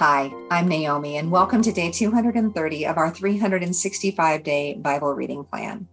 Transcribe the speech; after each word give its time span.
Hi, 0.00 0.32
I'm 0.50 0.66
Naomi, 0.66 1.18
and 1.18 1.30
welcome 1.30 1.60
to 1.60 1.72
day 1.72 1.90
230 1.90 2.86
of 2.86 2.96
our 2.96 3.10
365 3.10 4.42
day 4.42 4.72
Bible 4.72 5.12
reading 5.12 5.44
plan. 5.44 5.88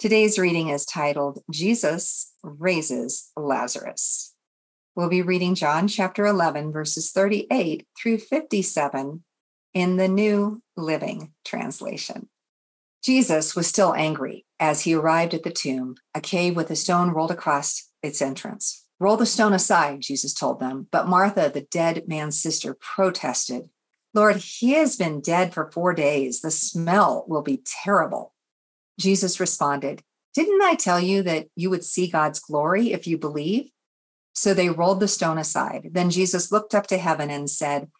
Today's 0.00 0.36
reading 0.36 0.70
is 0.70 0.84
titled 0.84 1.38
Jesus 1.48 2.32
Raises 2.42 3.30
Lazarus. 3.36 4.34
We'll 4.96 5.08
be 5.08 5.22
reading 5.22 5.54
John 5.54 5.86
chapter 5.86 6.26
11, 6.26 6.72
verses 6.72 7.12
38 7.12 7.86
through 7.96 8.18
57 8.18 9.22
in 9.74 9.96
the 9.96 10.08
New 10.08 10.60
Living 10.76 11.32
Translation. 11.44 12.30
Jesus 13.04 13.54
was 13.54 13.68
still 13.68 13.94
angry 13.94 14.44
as 14.58 14.80
he 14.80 14.94
arrived 14.94 15.34
at 15.34 15.44
the 15.44 15.52
tomb, 15.52 15.94
a 16.16 16.20
cave 16.20 16.56
with 16.56 16.68
a 16.72 16.74
stone 16.74 17.10
rolled 17.10 17.30
across 17.30 17.92
its 18.02 18.20
entrance. 18.20 18.81
Roll 19.02 19.16
the 19.16 19.26
stone 19.26 19.52
aside, 19.52 20.00
Jesus 20.00 20.32
told 20.32 20.60
them. 20.60 20.86
But 20.92 21.08
Martha, 21.08 21.50
the 21.52 21.62
dead 21.62 22.04
man's 22.06 22.40
sister, 22.40 22.72
protested. 22.72 23.68
Lord, 24.14 24.36
he 24.36 24.74
has 24.74 24.94
been 24.94 25.20
dead 25.20 25.52
for 25.52 25.72
four 25.72 25.92
days. 25.92 26.40
The 26.40 26.52
smell 26.52 27.24
will 27.26 27.42
be 27.42 27.64
terrible. 27.64 28.32
Jesus 29.00 29.40
responded, 29.40 30.04
Didn't 30.34 30.62
I 30.62 30.76
tell 30.76 31.00
you 31.00 31.24
that 31.24 31.48
you 31.56 31.68
would 31.68 31.82
see 31.82 32.06
God's 32.06 32.38
glory 32.38 32.92
if 32.92 33.08
you 33.08 33.18
believe? 33.18 33.72
So 34.34 34.54
they 34.54 34.70
rolled 34.70 35.00
the 35.00 35.08
stone 35.08 35.36
aside. 35.36 35.88
Then 35.90 36.08
Jesus 36.08 36.52
looked 36.52 36.72
up 36.72 36.86
to 36.86 36.96
heaven 36.96 37.28
and 37.28 37.50
said, 37.50 37.90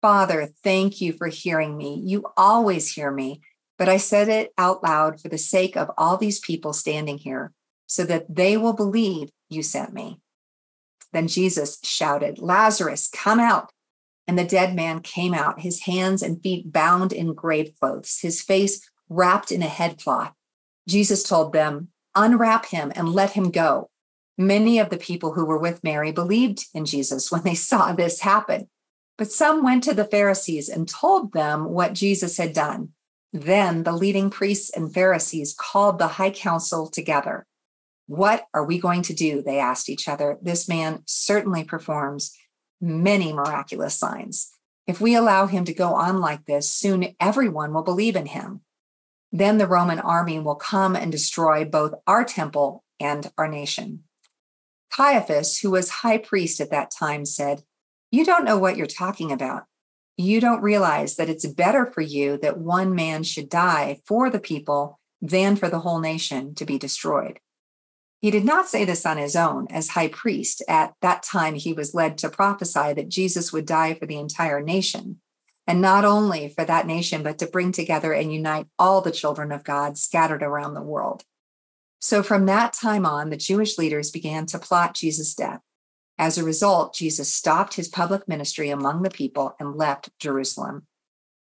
Father, 0.00 0.50
thank 0.62 1.00
you 1.00 1.12
for 1.12 1.26
hearing 1.26 1.76
me. 1.76 2.00
You 2.04 2.26
always 2.36 2.92
hear 2.92 3.10
me, 3.10 3.40
but 3.78 3.88
I 3.88 3.96
said 3.96 4.28
it 4.28 4.52
out 4.56 4.84
loud 4.84 5.20
for 5.20 5.28
the 5.28 5.38
sake 5.38 5.76
of 5.76 5.90
all 5.98 6.16
these 6.16 6.38
people 6.38 6.72
standing 6.72 7.18
here, 7.18 7.52
so 7.88 8.04
that 8.04 8.32
they 8.32 8.56
will 8.56 8.74
believe 8.74 9.30
you 9.50 9.64
sent 9.64 9.92
me. 9.92 10.20
Then 11.12 11.28
Jesus 11.28 11.78
shouted, 11.82 12.38
Lazarus, 12.38 13.08
come 13.12 13.38
out. 13.38 13.70
And 14.26 14.38
the 14.38 14.44
dead 14.44 14.74
man 14.74 15.00
came 15.00 15.34
out, 15.34 15.60
his 15.60 15.82
hands 15.82 16.22
and 16.22 16.42
feet 16.42 16.72
bound 16.72 17.12
in 17.12 17.34
grave 17.34 17.72
clothes, 17.78 18.20
his 18.20 18.40
face 18.40 18.88
wrapped 19.08 19.50
in 19.50 19.62
a 19.62 19.68
headcloth. 19.68 20.32
Jesus 20.88 21.22
told 21.22 21.52
them, 21.52 21.88
Unwrap 22.14 22.66
him 22.66 22.92
and 22.94 23.08
let 23.08 23.32
him 23.32 23.50
go. 23.50 23.90
Many 24.36 24.78
of 24.78 24.90
the 24.90 24.98
people 24.98 25.32
who 25.32 25.44
were 25.44 25.58
with 25.58 25.84
Mary 25.84 26.12
believed 26.12 26.66
in 26.74 26.84
Jesus 26.84 27.30
when 27.30 27.42
they 27.42 27.54
saw 27.70 27.92
this 27.92 28.20
happen. 28.20 28.68
But 29.18 29.30
some 29.30 29.62
went 29.62 29.84
to 29.84 29.94
the 29.94 30.04
Pharisees 30.04 30.68
and 30.68 30.88
told 30.88 31.32
them 31.32 31.70
what 31.70 31.92
Jesus 31.92 32.38
had 32.38 32.52
done. 32.52 32.90
Then 33.32 33.82
the 33.82 33.92
leading 33.92 34.30
priests 34.30 34.70
and 34.70 34.92
Pharisees 34.92 35.54
called 35.58 35.98
the 35.98 36.08
high 36.08 36.30
council 36.30 36.88
together. 36.88 37.46
What 38.06 38.46
are 38.52 38.64
we 38.64 38.78
going 38.78 39.02
to 39.02 39.14
do? 39.14 39.42
They 39.42 39.58
asked 39.58 39.88
each 39.88 40.08
other. 40.08 40.38
This 40.42 40.68
man 40.68 41.02
certainly 41.06 41.64
performs 41.64 42.36
many 42.80 43.32
miraculous 43.32 43.94
signs. 43.94 44.50
If 44.86 45.00
we 45.00 45.14
allow 45.14 45.46
him 45.46 45.64
to 45.66 45.74
go 45.74 45.94
on 45.94 46.20
like 46.20 46.44
this, 46.44 46.70
soon 46.70 47.14
everyone 47.20 47.72
will 47.72 47.84
believe 47.84 48.16
in 48.16 48.26
him. 48.26 48.62
Then 49.30 49.58
the 49.58 49.68
Roman 49.68 50.00
army 50.00 50.38
will 50.38 50.56
come 50.56 50.96
and 50.96 51.10
destroy 51.10 51.64
both 51.64 51.94
our 52.06 52.24
temple 52.24 52.84
and 53.00 53.30
our 53.38 53.48
nation. 53.48 54.04
Caiaphas, 54.90 55.58
who 55.58 55.70
was 55.70 55.88
high 55.88 56.18
priest 56.18 56.60
at 56.60 56.70
that 56.70 56.90
time, 56.90 57.24
said, 57.24 57.62
You 58.10 58.24
don't 58.24 58.44
know 58.44 58.58
what 58.58 58.76
you're 58.76 58.86
talking 58.86 59.32
about. 59.32 59.64
You 60.18 60.40
don't 60.40 60.60
realize 60.60 61.16
that 61.16 61.30
it's 61.30 61.46
better 61.46 61.86
for 61.86 62.02
you 62.02 62.36
that 62.38 62.58
one 62.58 62.94
man 62.94 63.22
should 63.22 63.48
die 63.48 64.00
for 64.04 64.28
the 64.28 64.40
people 64.40 65.00
than 65.22 65.56
for 65.56 65.70
the 65.70 65.78
whole 65.78 66.00
nation 66.00 66.54
to 66.56 66.66
be 66.66 66.78
destroyed. 66.78 67.38
He 68.22 68.30
did 68.30 68.44
not 68.44 68.68
say 68.68 68.84
this 68.84 69.04
on 69.04 69.18
his 69.18 69.34
own 69.34 69.66
as 69.68 69.88
high 69.88 70.06
priest. 70.06 70.62
At 70.68 70.94
that 71.02 71.24
time, 71.24 71.56
he 71.56 71.72
was 71.72 71.92
led 71.92 72.16
to 72.18 72.28
prophesy 72.28 72.92
that 72.92 73.08
Jesus 73.08 73.52
would 73.52 73.66
die 73.66 73.94
for 73.94 74.06
the 74.06 74.16
entire 74.16 74.62
nation. 74.62 75.20
And 75.66 75.80
not 75.80 76.04
only 76.04 76.48
for 76.48 76.64
that 76.64 76.86
nation, 76.86 77.24
but 77.24 77.38
to 77.38 77.48
bring 77.48 77.72
together 77.72 78.12
and 78.12 78.32
unite 78.32 78.68
all 78.78 79.00
the 79.00 79.10
children 79.10 79.50
of 79.50 79.64
God 79.64 79.98
scattered 79.98 80.42
around 80.42 80.74
the 80.74 80.82
world. 80.82 81.24
So 82.00 82.22
from 82.22 82.46
that 82.46 82.72
time 82.72 83.04
on, 83.04 83.30
the 83.30 83.36
Jewish 83.36 83.76
leaders 83.76 84.12
began 84.12 84.46
to 84.46 84.58
plot 84.58 84.94
Jesus' 84.94 85.34
death. 85.34 85.60
As 86.16 86.38
a 86.38 86.44
result, 86.44 86.94
Jesus 86.94 87.34
stopped 87.34 87.74
his 87.74 87.88
public 87.88 88.28
ministry 88.28 88.70
among 88.70 89.02
the 89.02 89.10
people 89.10 89.56
and 89.58 89.74
left 89.74 90.10
Jerusalem. 90.20 90.86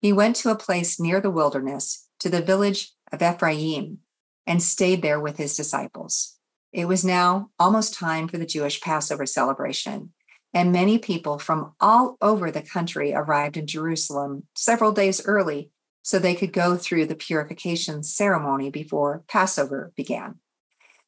He 0.01 0.11
went 0.11 0.35
to 0.37 0.49
a 0.49 0.55
place 0.55 0.99
near 0.99 1.21
the 1.21 1.29
wilderness, 1.29 2.07
to 2.21 2.29
the 2.29 2.41
village 2.41 2.91
of 3.11 3.21
Ephraim, 3.21 3.99
and 4.47 4.63
stayed 4.63 5.03
there 5.03 5.19
with 5.19 5.37
his 5.37 5.55
disciples. 5.55 6.39
It 6.71 6.87
was 6.87 7.03
now 7.03 7.49
almost 7.59 7.93
time 7.93 8.27
for 8.27 8.37
the 8.37 8.45
Jewish 8.45 8.79
Passover 8.79 9.25
celebration, 9.25 10.13
and 10.53 10.71
many 10.71 10.97
people 10.97 11.37
from 11.37 11.73
all 11.79 12.17
over 12.21 12.49
the 12.49 12.61
country 12.61 13.13
arrived 13.13 13.57
in 13.57 13.67
Jerusalem 13.67 14.43
several 14.55 14.91
days 14.91 15.25
early 15.25 15.71
so 16.01 16.17
they 16.17 16.35
could 16.35 16.53
go 16.53 16.77
through 16.77 17.05
the 17.05 17.15
purification 17.15 18.03
ceremony 18.03 18.69
before 18.69 19.23
Passover 19.27 19.91
began. 19.95 20.39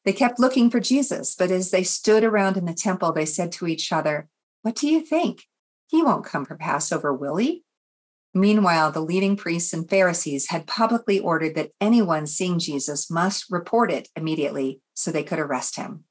They 0.04 0.12
kept 0.12 0.38
looking 0.38 0.70
for 0.70 0.80
Jesus, 0.80 1.34
but 1.34 1.50
as 1.50 1.70
they 1.70 1.82
stood 1.82 2.24
around 2.24 2.56
in 2.56 2.66
the 2.66 2.74
temple, 2.74 3.12
they 3.12 3.24
said 3.24 3.50
to 3.52 3.66
each 3.66 3.90
other, 3.90 4.28
What 4.62 4.76
do 4.76 4.86
you 4.86 5.00
think? 5.00 5.44
He 5.88 6.02
won't 6.02 6.26
come 6.26 6.44
for 6.44 6.56
Passover, 6.56 7.12
will 7.12 7.36
he? 7.36 7.63
Meanwhile, 8.34 8.90
the 8.90 9.00
leading 9.00 9.36
priests 9.36 9.72
and 9.72 9.88
Pharisees 9.88 10.50
had 10.50 10.66
publicly 10.66 11.20
ordered 11.20 11.54
that 11.54 11.70
anyone 11.80 12.26
seeing 12.26 12.58
Jesus 12.58 13.08
must 13.08 13.50
report 13.50 13.92
it 13.92 14.08
immediately 14.16 14.80
so 14.92 15.10
they 15.10 15.22
could 15.22 15.38
arrest 15.38 15.76
him. 15.76 16.04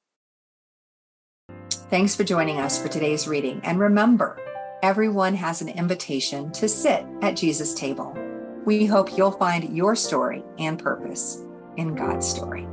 Thanks 1.70 2.16
for 2.16 2.24
joining 2.24 2.60
us 2.60 2.82
for 2.82 2.88
today's 2.88 3.28
reading. 3.28 3.60
And 3.64 3.78
remember, 3.78 4.40
everyone 4.82 5.36
has 5.36 5.62
an 5.62 5.70
invitation 5.70 6.52
to 6.54 6.70
sit 6.70 7.06
at 7.22 7.36
Jesus' 7.36 7.74
table. 7.74 8.18
We 8.66 8.86
hope 8.86 9.18
you'll 9.18 9.32
find 9.32 9.76
your 9.76 9.94
story 9.94 10.44
and 10.58 10.80
purpose 10.80 11.44
in 11.76 11.94
God's 11.94 12.28
story. 12.28 12.66